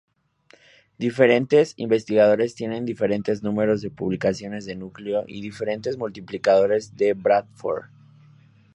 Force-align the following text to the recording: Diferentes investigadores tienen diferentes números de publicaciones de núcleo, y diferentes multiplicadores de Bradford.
Diferentes 0.97 1.75
investigadores 1.77 2.55
tienen 2.55 2.85
diferentes 2.85 3.43
números 3.43 3.83
de 3.83 3.91
publicaciones 3.91 4.65
de 4.65 4.73
núcleo, 4.75 5.25
y 5.27 5.41
diferentes 5.41 5.95
multiplicadores 5.95 6.95
de 6.95 7.13
Bradford. 7.13 7.83